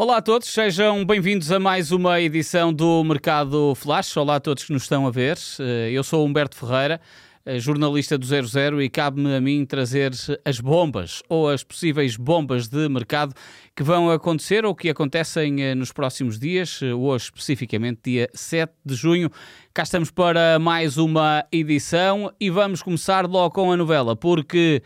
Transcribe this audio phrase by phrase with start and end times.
[0.00, 4.16] Olá a todos, sejam bem-vindos a mais uma edição do Mercado Flash.
[4.16, 5.36] Olá a todos que nos estão a ver.
[5.58, 7.00] Eh, eu sou Humberto Ferreira,
[7.44, 10.12] eh, jornalista do 00, e cabe-me a mim trazer
[10.44, 13.34] as bombas ou as possíveis bombas de mercado
[13.74, 18.94] que vão acontecer ou que acontecem eh, nos próximos dias, hoje especificamente dia 7 de
[18.94, 19.28] junho.
[19.74, 24.80] Cá estamos para mais uma edição e vamos começar logo com a novela, porque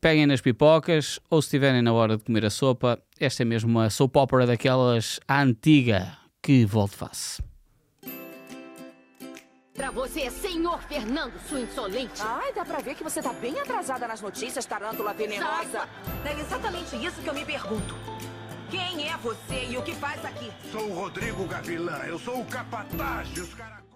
[0.00, 3.70] peguem nas pipocas ou se estiverem na hora de comer a sopa, esta é mesmo
[3.70, 7.42] uma soap opera daquelas antiga que volte face.
[9.74, 12.20] Pra você, senhor Fernando, sua insolente.
[12.20, 15.88] Ai, dá pra ver que você tá bem atrasada nas notícias, tarântula venenosa.
[16.24, 17.94] É exatamente isso que eu me pergunto.
[18.70, 20.50] Quem é você e o que faz aqui?
[20.72, 23.87] Sou o Rodrigo Gavilã, eu sou o capataz dos caracóis.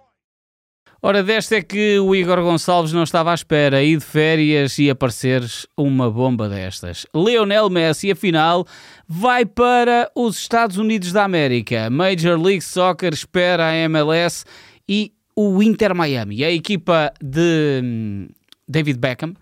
[1.04, 4.88] Ora, desta é que o Igor Gonçalves não estava à espera, ir de férias e
[4.88, 5.42] aparecer
[5.76, 7.04] uma bomba destas.
[7.12, 8.64] Lionel Messi, afinal,
[9.08, 11.90] vai para os Estados Unidos da América.
[11.90, 14.44] Major League Soccer espera a MLS
[14.88, 16.44] e o Inter Miami.
[16.44, 18.28] A equipa de hum,
[18.68, 19.34] David Beckham,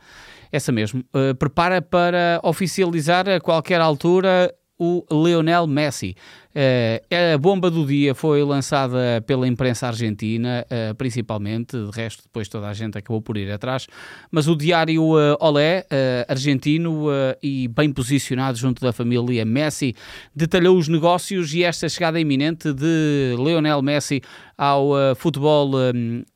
[0.50, 6.17] essa mesmo, uh, prepara para oficializar a qualquer altura o Lionel Messi.
[6.51, 12.48] Uh, a bomba do dia foi lançada pela imprensa argentina, uh, principalmente, de resto, depois
[12.48, 13.87] toda a gente acabou por ir atrás,
[14.33, 15.87] mas o diário uh, Olé,
[16.29, 17.07] argentino
[17.42, 19.95] e bem posicionado junto da família Messi,
[20.34, 24.20] detalhou os negócios e esta chegada iminente de Lionel Messi
[24.57, 25.70] ao futebol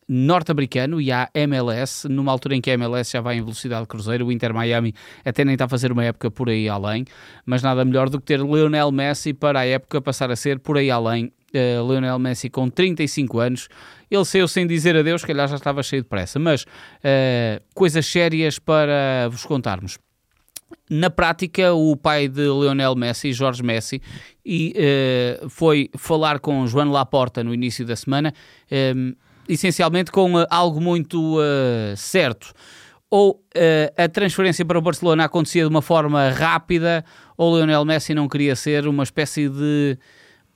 [0.09, 4.27] norte-americano e à MLS, numa altura em que a MLS já vai em velocidade cruzeiro,
[4.27, 7.05] o Inter Miami até nem está a fazer uma época por aí além,
[7.45, 10.77] mas nada melhor do que ter Lionel Messi para a época passar a ser por
[10.77, 11.33] aí além.
[11.55, 13.69] Uh, Lionel Messi com 35 anos,
[14.11, 18.05] ele saiu sem dizer adeus, que calhar já estava cheio de pressa, mas uh, coisas
[18.05, 19.97] sérias para vos contarmos.
[20.91, 24.03] Na prática, o pai de Lionel Messi, Jorge Messi,
[24.45, 28.35] e, uh, foi falar com João Laporta no início da semana,
[29.49, 31.39] essencialmente com algo muito
[31.97, 32.53] certo
[33.11, 33.41] ou
[33.97, 37.05] a transferência para o Barcelona acontecia de uma forma rápida,
[37.37, 39.99] ou Lionel Messi não queria ser uma espécie de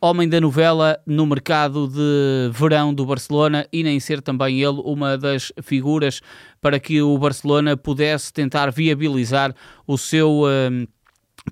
[0.00, 5.18] homem da novela no mercado de verão do Barcelona e nem ser também ele uma
[5.18, 6.20] das figuras
[6.60, 9.54] para que o Barcelona pudesse tentar viabilizar
[9.86, 10.42] o seu.
[10.42, 10.88] Uh,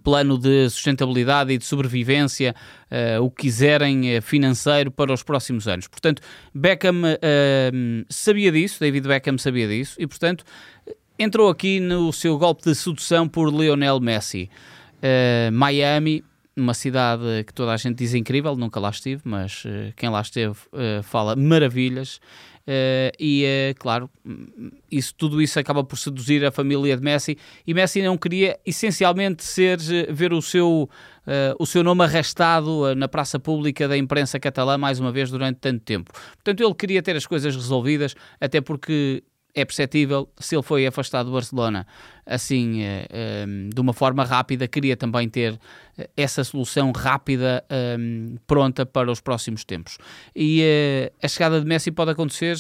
[0.03, 2.54] plano de sustentabilidade e de sobrevivência,
[2.91, 5.88] uh, o que quiserem uh, financeiro para os próximos anos.
[5.88, 6.22] Portanto,
[6.54, 10.44] Beckham uh, sabia disso, David Beckham sabia disso e, portanto,
[11.19, 14.50] entrou aqui no seu golpe de sedução por Lionel Messi.
[15.52, 16.24] Miami,
[16.56, 19.64] uma cidade que toda a gente diz incrível, nunca lá estive, mas
[19.96, 20.56] quem lá esteve
[21.02, 22.20] fala maravilhas.
[22.66, 24.10] Uh, e, uh, claro,
[24.90, 27.38] isso, tudo isso acaba por seduzir a família de Messi.
[27.64, 29.78] E Messi não queria, essencialmente, ser
[30.10, 30.90] ver o seu,
[31.26, 35.58] uh, o seu nome arrastado na praça pública da imprensa catalã mais uma vez durante
[35.58, 36.12] tanto tempo.
[36.34, 39.22] Portanto, ele queria ter as coisas resolvidas, até porque
[39.56, 41.86] é perceptível se ele foi afastado do Barcelona.
[42.24, 42.82] Assim
[43.72, 45.58] de uma forma rápida, queria também ter
[46.16, 47.64] essa solução rápida
[47.98, 49.96] um, pronta para os próximos tempos.
[50.34, 52.56] E uh, a chegada de Messi pode acontecer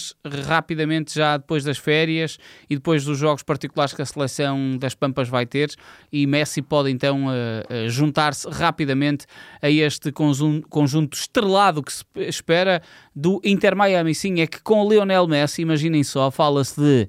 [0.46, 2.38] rapidamente já depois das férias
[2.68, 5.70] e depois dos jogos particulares que a seleção das Pampas vai ter
[6.10, 9.26] e Messi pode então uh, juntar-se rapidamente
[9.60, 12.82] a este conjunto, conjunto estrelado que se espera
[13.14, 14.14] do Inter Miami.
[14.14, 17.08] Sim, é que com Lionel Messi, imaginem só, fala-se de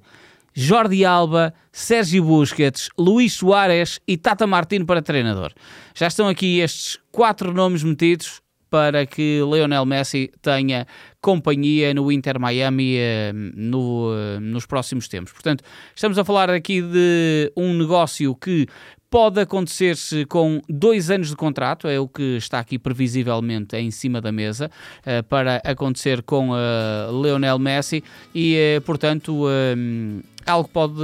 [0.60, 5.54] Jordi Alba, Sérgio Busquets, Luís Soares e Tata Martino para treinador.
[5.94, 10.88] Já estão aqui estes quatro nomes metidos para que Lionel Messi tenha
[11.22, 15.32] companhia no Inter Miami eh, no, eh, nos próximos tempos.
[15.32, 15.64] Portanto,
[15.96, 18.66] estamos a falar aqui de um negócio que
[19.12, 24.20] pode acontecer-se com dois anos de contrato, é o que está aqui previsivelmente em cima
[24.20, 24.72] da mesa,
[25.02, 26.52] uh, para acontecer com
[27.22, 28.04] Lionel Messi
[28.36, 29.46] e, portanto,
[30.48, 31.02] algo pode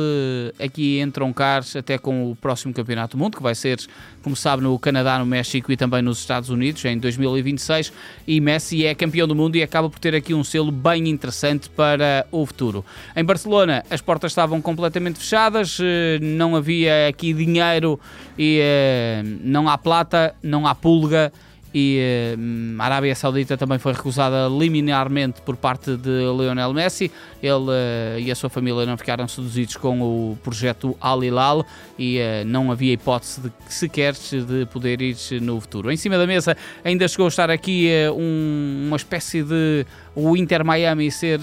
[0.57, 3.79] aqui entroncar até com o próximo Campeonato do Mundo, que vai ser,
[4.21, 7.91] como sabe, no Canadá, no México e também nos Estados Unidos em 2026.
[8.25, 11.69] E Messi é campeão do mundo e acaba por ter aqui um selo bem interessante
[11.69, 12.85] para o futuro.
[13.15, 17.99] Em Barcelona, as portas estavam completamente fechadas, eh, não havia aqui dinheiro
[18.37, 21.31] e eh, não há plata, não há pulga
[21.73, 27.11] e uh, a Arábia Saudita também foi recusada liminarmente por parte de Lionel Messi.
[27.41, 31.65] Ele uh, e a sua família não ficaram seduzidos com o projeto Al Hilal
[31.97, 35.91] e uh, não havia hipótese de sequer de poder ir no futuro.
[35.91, 39.85] Em cima da mesa ainda chegou a estar aqui um, uma espécie de
[40.15, 41.39] o Inter Miami ser,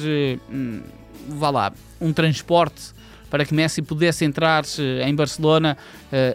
[0.49, 0.81] um,
[1.29, 2.93] vá lá, um transporte
[3.29, 4.65] para que Messi pudesse entrar
[5.07, 5.77] em Barcelona,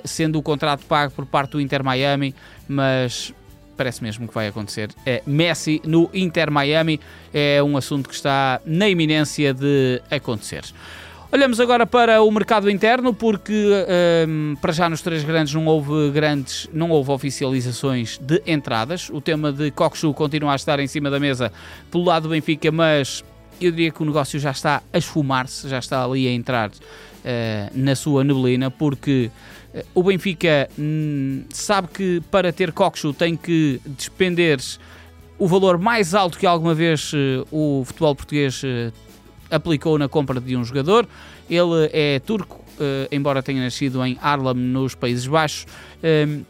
[0.06, 2.34] sendo o contrato pago por parte do Inter Miami,
[2.70, 3.34] mas
[3.76, 4.90] parece mesmo que vai acontecer.
[5.06, 7.00] É Messi no Inter Miami
[7.34, 10.64] é um assunto que está na iminência de acontecer.
[11.32, 13.70] Olhamos agora para o mercado interno, porque
[14.26, 19.10] um, para já nos três grandes não houve grandes, não houve oficializações de entradas.
[19.10, 21.52] O tema de Coxu continua a estar em cima da mesa
[21.92, 23.22] pelo lado do Benfica, mas
[23.60, 26.74] eu diria que o negócio já está a esfumar-se, já está ali a entrar uh,
[27.74, 29.30] na sua neblina, porque
[29.94, 34.60] o Benfica hum, sabe que para ter Coxu tem que despender
[35.38, 38.62] o valor mais alto que alguma vez uh, o futebol português
[39.52, 41.08] aplicou na compra de um jogador.
[41.50, 45.66] Ele é turco, uh, embora tenha nascido em Harlem, nos Países Baixos.
[46.02, 46.46] Uh,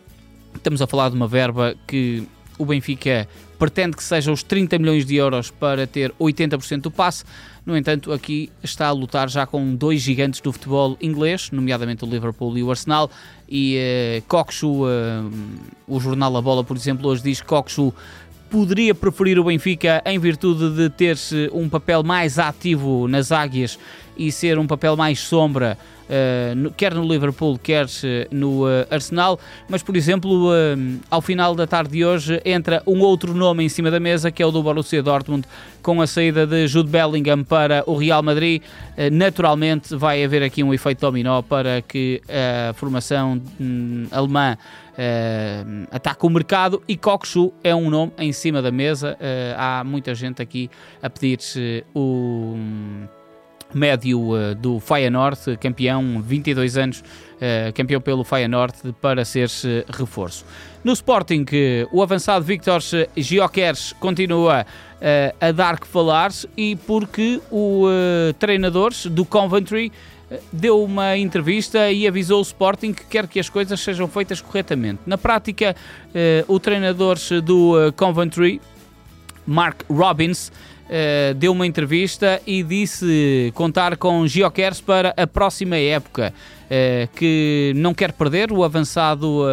[0.55, 2.27] estamos a falar de uma verba que
[2.57, 3.27] o Benfica
[3.57, 7.23] pretende que seja os 30 milhões de euros para ter 80% do passe.
[7.65, 12.07] No entanto, aqui está a lutar já com dois gigantes do futebol inglês, nomeadamente o
[12.07, 13.09] Liverpool e o Arsenal.
[13.49, 14.87] E uh, Coxu, uh,
[15.87, 17.91] o jornal A Bola, por exemplo, hoje diz que Coxu
[18.49, 21.17] poderia preferir o Benfica em virtude de ter
[21.51, 23.77] um papel mais ativo nas águias
[24.17, 27.85] e ser um papel mais sombra, uh, quer no Liverpool, quer
[28.31, 29.39] no uh, Arsenal.
[29.67, 30.49] Mas, por exemplo,
[31.09, 34.41] ao final da tarde de hoje entra um outro nome em cima da mesa, que
[34.41, 35.45] é o do Borussia Dortmund,
[35.81, 38.61] com a saída de Jude Bellingham para o Real Madrid.
[39.11, 44.57] naturalmente, vai haver aqui um efeito dominó para que a formação um, alemã
[44.95, 49.17] uh, ataca o mercado e Kokshu é um nome em cima da mesa.
[49.19, 50.69] Uh, há muita gente aqui
[51.01, 51.39] a pedir
[51.93, 52.55] o
[53.73, 59.49] médio uh, do Feyenoord, campeão, 22 anos, uh, campeão pelo Feyenoord, para ser
[59.89, 60.45] reforço.
[60.83, 61.45] No Sporting,
[61.91, 62.79] o avançado Victor
[63.17, 64.65] Gyökeres continua
[65.41, 67.85] a dar que falar e porque o
[68.37, 69.91] treinador do Coventry
[70.51, 75.01] deu uma entrevista e avisou o Sporting que quer que as coisas sejam feitas corretamente.
[75.05, 75.75] Na prática,
[76.13, 78.61] eh, o treinador do eh, Coventry,
[79.45, 80.51] Mark Robbins,
[80.89, 86.33] eh, deu uma entrevista e disse contar com Giokers para a próxima época,
[87.15, 89.43] que não quer perder o avançado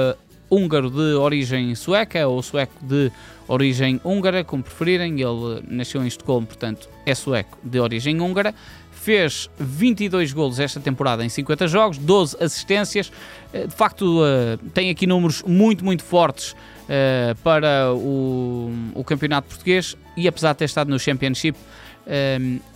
[0.48, 3.12] húngaro de origem sueca ou sueco de
[3.46, 5.20] origem húngara, como preferirem.
[5.20, 8.54] Ele nasceu em Estocolmo, portanto é sueco de origem húngara
[9.02, 13.10] fez 22 golos esta temporada em 50 jogos, 12 assistências.
[13.52, 16.54] Eh, de facto, eh, tem aqui números muito, muito fortes
[16.88, 21.58] eh, para o, o campeonato português e apesar de ter estado no Championship,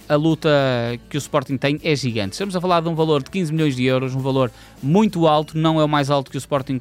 [0.08, 0.48] a luta
[1.10, 2.34] que o Sporting tem é gigante.
[2.34, 5.58] Estamos a falar de um valor de 15 milhões de euros, um valor muito alto,
[5.58, 6.80] não é o mais alto que o Sporting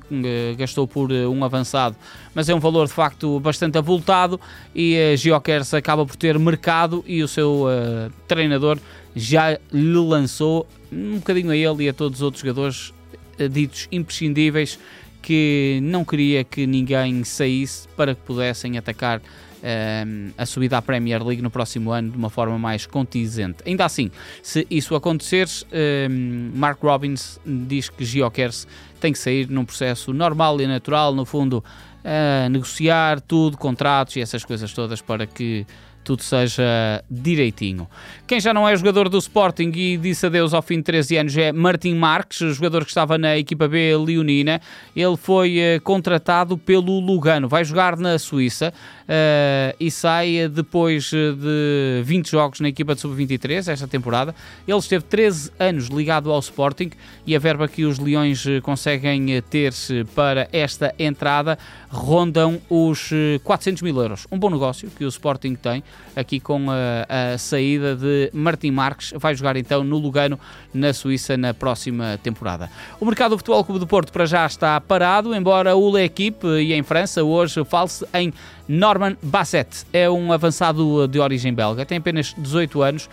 [0.56, 1.96] gastou por um avançado,
[2.36, 4.40] mas é um valor de facto bastante avultado
[4.76, 8.78] e a Geokers acaba por ter mercado e o seu uh, treinador
[9.16, 12.94] já lhe lançou um bocadinho a ele e a todos os outros jogadores
[13.40, 14.78] eh, ditos imprescindíveis
[15.22, 19.24] que não queria que ninguém saísse para que pudessem atacar um,
[19.64, 23.58] ehm, a subida à Premier League no próximo ano de uma forma mais contingente.
[23.66, 24.12] Ainda assim,
[24.44, 28.68] se isso acontecer, um, ehm, Mark Robbins diz que Giokers
[29.00, 31.64] tem que sair num processo normal e natural, no fundo,
[32.04, 35.66] a negociar tudo, contratos e essas coisas todas para que
[36.06, 37.88] tudo seja direitinho.
[38.28, 41.38] Quem já não é jogador do Sporting e disse adeus ao fim de 13 anos
[41.38, 44.62] é Martim Marques, jogador que estava na equipa B Leonina.
[44.96, 48.72] Ele foi uh, contratado pelo Lugano, vai jogar na Suíça
[49.02, 54.36] uh, e sai depois de 20 jogos na equipa de sub-23 esta temporada.
[54.68, 56.92] Ele esteve 13 anos ligado ao Sporting
[57.26, 59.74] e a verba que os Leões eh, conseguem ter
[60.14, 61.58] para esta entrada
[61.90, 63.10] rondam os
[63.44, 64.28] 400 mil euros.
[64.32, 65.84] Um bom negócio que o Sporting tem
[66.16, 69.14] aqui com a, a saída de Martim Marques.
[69.18, 70.40] Vai jogar então no Lugano,
[70.74, 72.70] na Suíça, na próxima temporada.
[73.00, 76.74] O mercado do Futebol Clube do Porto para já está parado, embora o L'Equipe e
[76.74, 78.34] em França hoje fale-se em
[78.68, 79.86] Norman Basset.
[79.94, 83.10] É um avançado de origem belga, tem apenas 18 anos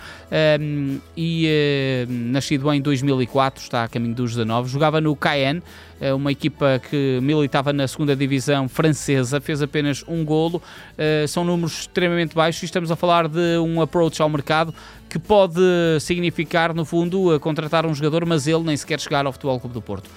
[0.60, 4.70] um, e uh, nascido em 2004, está a caminho dos 19.
[4.70, 5.62] Jogava no Cayenne,
[6.00, 10.60] eh, uma equipa que militava na segunda divisão francesa, fez apenas um golo.
[10.98, 14.74] Uh, são números extremamente baixos e estamos a falar de um approach ao mercado
[15.12, 15.60] que pode
[16.00, 19.82] significar, no fundo, contratar um jogador, mas ele nem sequer chegar ao Futebol Clube do
[19.82, 20.08] Porto.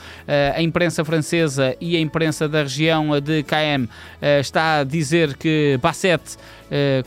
[0.56, 3.90] a imprensa francesa e a imprensa da região de KM
[4.40, 6.38] está a dizer que Basset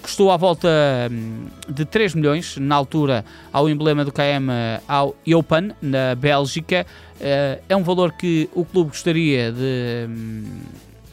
[0.03, 0.69] custou à volta
[1.11, 4.51] hum, de 3 milhões, na altura, ao emblema do KM,
[4.87, 6.87] ao Eupen, na Bélgica.
[7.19, 10.45] é um valor que o clube gostaria de hum,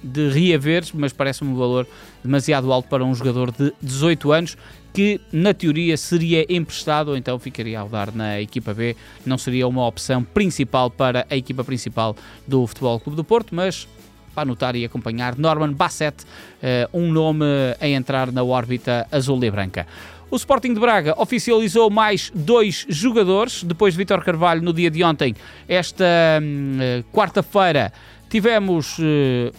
[0.05, 1.87] de reaver, mas parece-me um valor
[2.23, 4.57] demasiado alto para um jogador de 18 anos
[4.93, 8.95] que na teoria seria emprestado ou então ficaria a rodar na equipa B,
[9.25, 12.15] não seria uma opção principal para a equipa principal
[12.47, 13.87] do Futebol Clube do Porto, mas
[14.33, 15.37] para anotar e acompanhar.
[15.37, 16.25] Norman Bassett,
[16.93, 17.45] um nome
[17.79, 19.85] a entrar na órbita azul e branca.
[20.29, 25.03] O Sporting de Braga oficializou mais dois jogadores, depois de Vitor Carvalho no dia de
[25.03, 25.35] ontem.
[25.67, 26.05] Esta
[26.41, 27.93] hum, quarta-feira
[28.29, 29.03] tivemos uh,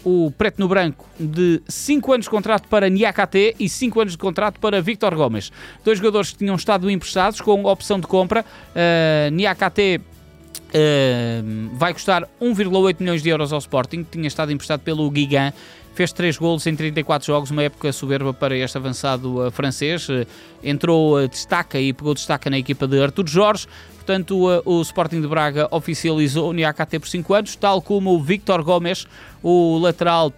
[0.04, 4.18] o preto no branco de 5 anos de contrato para Niakate e 5 anos de
[4.18, 5.52] contrato para Victor Gomes.
[5.84, 8.44] Dois jogadores que tinham estado emprestados com opção de compra.
[8.44, 10.00] Uh, Niakate
[10.66, 15.52] Uh, vai custar 1,8 milhões de euros ao Sporting, tinha estado emprestado pelo Guigan,
[15.96, 20.26] fez 3 golos em 34 jogos, uma época soberba para este avançado uh, francês, uh,
[20.62, 25.66] entrou, destaca e pegou destaca na equipa de Artur Jorge, portanto o Sporting de Braga
[25.70, 29.06] oficializou o Niakate por 5 anos, tal como o Victor Gomes,
[29.42, 30.30] o lateral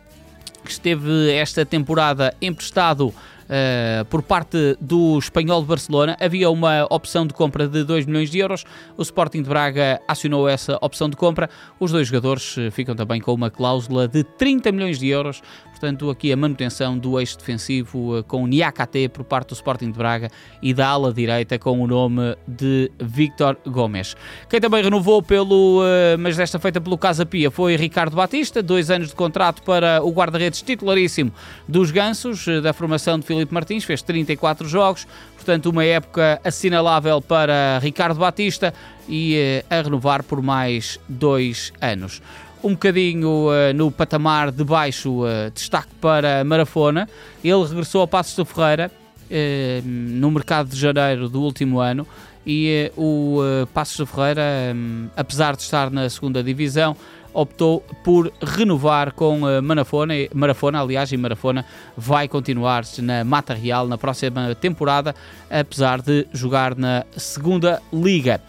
[0.64, 3.12] que esteve esta temporada emprestado
[3.48, 6.16] uh, por parte do Espanhol de Barcelona.
[6.20, 8.64] Havia uma opção de compra de 2 milhões de euros.
[8.96, 11.48] O Sporting de Braga acionou essa opção de compra.
[11.80, 15.42] Os dois jogadores eh, ficam também com uma cláusula de 30 milhões de euros.
[15.78, 19.98] Portanto, aqui a manutenção do eixo defensivo uh, com Niakate por parte do Sporting de
[19.98, 20.28] Braga
[20.60, 24.16] e da ala direita com o nome de Victor Gomes.
[24.50, 25.82] Quem também renovou pelo,
[26.18, 30.10] mas desta feita pelo Casa Pia, foi Ricardo Batista, dois anos de contrato para o
[30.10, 31.32] guarda-redes titularíssimo
[31.68, 35.06] dos Gansos, da formação de Filipe Martins, fez 34 jogos,
[35.36, 38.74] portanto, uma época assinalável para Ricardo Batista
[39.08, 42.20] e eh, a renovar por mais dois anos.
[42.62, 47.08] Um bocadinho uh, no patamar de baixo, uh, destaque para Marafona.
[47.42, 48.90] Ele regressou ao Passos de Ferreira
[49.30, 52.06] uh, no mercado de janeiro do último ano
[52.44, 53.40] e o
[53.72, 54.42] Passos de Ferreira,
[54.74, 56.96] um, apesar de estar na segunda divisão,
[57.32, 61.64] optou por renovar com uh, Marafona, Marafona, aliás, e Marafona
[61.96, 65.14] vai continuar na Mata Real na próxima temporada,
[65.50, 68.40] apesar de jogar na segunda liga.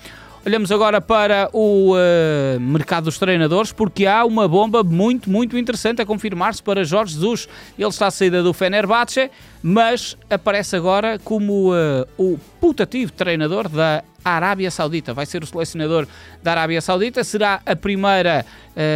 [0.50, 6.02] Olhamos agora para o uh, mercado dos treinadores, porque há uma bomba muito, muito interessante
[6.02, 7.48] a confirmar-se para Jorge Jesus.
[7.78, 9.30] Ele está à saída do Fenerbahçe,
[9.62, 15.14] mas aparece agora como uh, o putativo treinador da Arábia Saudita.
[15.14, 16.08] Vai ser o selecionador
[16.42, 17.24] da Arábia Saudita.
[17.24, 18.46] Será a primeira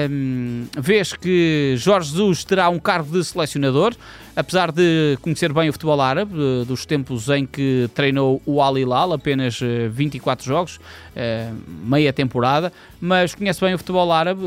[0.10, 3.96] um, vez que Jorge Jesus terá um cargo de selecionador,
[4.36, 6.34] apesar de conhecer bem o futebol árabe,
[6.68, 9.60] dos tempos em que treinou o Al Hilal, apenas
[9.92, 14.42] 24 eh, jogos, uh, meia temporada, mas conhece bem o futebol árabe,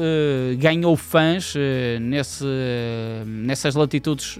[0.58, 1.54] ganhou fãs
[2.00, 2.44] nesse,
[3.26, 4.38] nessas latitudes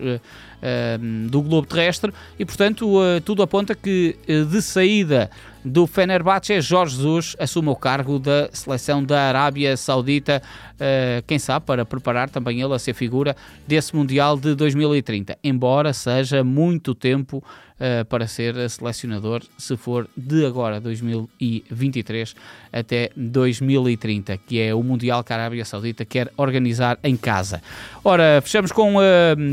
[1.30, 2.12] do globo terrestre.
[2.38, 5.30] E, portanto, tudo aponta que de saída
[5.66, 10.40] do Fenerbahçe, Jorge Jesus assume o cargo da seleção da Arábia Saudita,
[10.74, 13.34] uh, quem sabe para preparar também ele a ser figura
[13.66, 17.42] desse Mundial de 2030, embora seja muito tempo
[17.80, 22.34] uh, para ser selecionador, se for de agora, 2023,
[22.72, 27.62] até 2030, que é o Mundial que a Arábia Saudita quer organizar em casa.
[28.04, 29.00] Ora, fechamos com uh,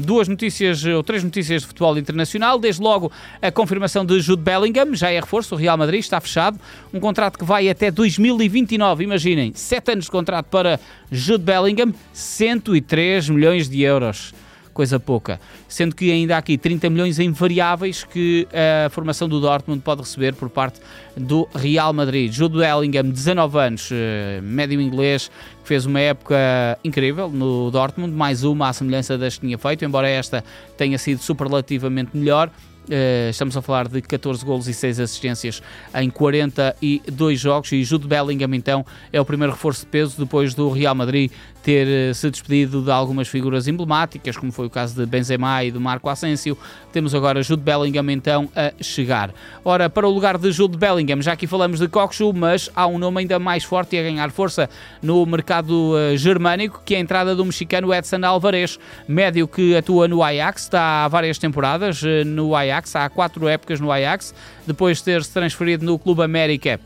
[0.04, 2.60] duas notícias, ou três notícias de futebol internacional.
[2.60, 3.12] Desde logo,
[3.42, 6.60] a confirmação de Jude Bellingham, já é reforço, o Real Madrid está fechado,
[6.94, 10.80] um contrato que vai até 2029, imaginem, sete anos de contrato para
[11.12, 14.34] Jude Bellingham, 103 milhões de euros
[14.74, 15.40] coisa pouca.
[15.68, 20.02] Sendo que ainda há aqui 30 milhões em variáveis que a formação do Dortmund pode
[20.02, 20.80] receber por parte
[21.16, 22.32] do Real Madrid.
[22.32, 25.30] Jude Bellingham, 19 anos, eh, médio inglês,
[25.64, 26.36] fez uma época
[26.84, 30.44] incrível no Dortmund, mais uma à semelhança das que tinha feito, embora esta
[30.78, 32.50] tenha sido superlativamente melhor.
[32.84, 35.64] Uh, estamos a falar de 14 golos e 6 assistências
[35.96, 40.70] em 42 jogos e Jude Bellingham então é o primeiro reforço de peso depois do
[40.70, 41.32] Real Madrid
[41.64, 45.72] ter uh, se despedido de algumas figuras emblemáticas como foi o caso de Benzema e
[45.72, 46.58] do Marco Asensio
[46.92, 51.34] temos agora Jude Bellingham então a chegar ora para o lugar de Jude Bellingham já
[51.34, 54.70] aqui falamos de Kokshu mas há um nome ainda mais forte e a ganhar força
[55.02, 58.78] no mercado uh, germânico que é a entrada do mexicano Edson Alvarez
[59.08, 63.80] médio que atua no Ajax está há várias temporadas no Ajax Ajax, há quatro épocas
[63.80, 64.34] no Ajax,
[64.66, 66.80] depois de ter se transferido no Clube América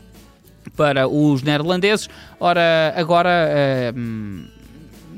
[0.76, 2.08] para os neerlandeses.
[2.38, 3.92] Ora, agora.
[3.94, 4.57] Uh,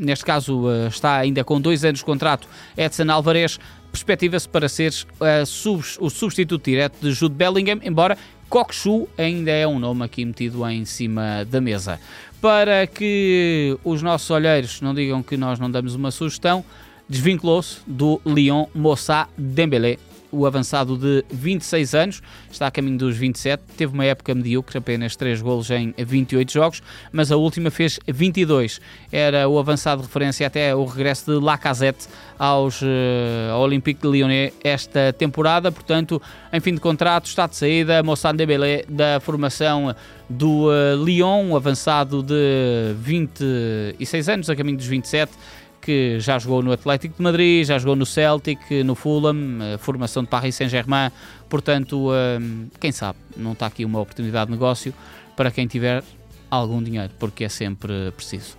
[0.01, 3.59] neste caso uh, está ainda com dois anos de contrato, Edson Alvarez,
[3.93, 8.17] perspectiva-se para ser uh, sub, o substituto direto de Jude Bellingham, embora
[8.49, 12.01] Kokshu ainda é um nome aqui metido em cima da mesa.
[12.41, 16.65] Para que os nossos olheiros não digam que nós não damos uma sugestão,
[17.09, 19.99] desvinculou-se do Lyon Moussa Dembélé,
[20.33, 25.17] o avançado de 26 anos, está a caminho dos 27, teve uma época medíocre, apenas
[25.17, 26.83] 3 golos em 28 jogos,
[27.13, 28.81] mas a última fez 22.
[29.11, 32.09] Era o avançado de referência até o regresso de Lacazette
[32.39, 32.87] aos, uh,
[33.53, 36.21] ao Olympique de Lyonnais esta temporada, portanto,
[36.53, 39.95] em fim de contrato, está de saída, Mossad Dembélé da formação
[40.29, 45.33] do uh, Lyon, um avançado de 26 anos, a caminho dos 27,
[45.91, 49.37] que já jogou no Atlético de Madrid, já jogou no Celtic, no Fulham,
[49.81, 51.11] formação de Paris Saint-Germain,
[51.49, 52.11] portanto,
[52.79, 54.95] quem sabe, não está aqui uma oportunidade de negócio
[55.37, 56.05] para quem tiver
[56.49, 58.57] algum dinheiro, porque é sempre preciso.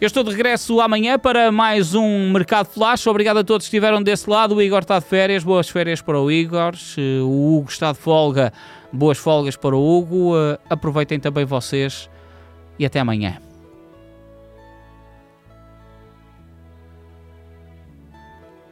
[0.00, 3.08] Eu estou de regresso amanhã para mais um Mercado Flash.
[3.08, 4.54] Obrigado a todos que estiveram desse lado.
[4.54, 6.74] O Igor está de férias, boas férias para o Igor.
[7.24, 8.52] O Hugo está de folga,
[8.92, 10.34] boas folgas para o Hugo.
[10.70, 12.08] Aproveitem também vocês
[12.78, 13.47] e até amanhã.